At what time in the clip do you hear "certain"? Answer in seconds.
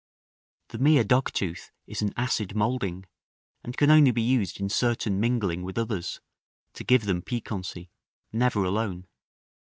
4.67-5.19